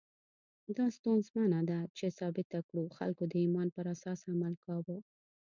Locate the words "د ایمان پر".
3.27-3.85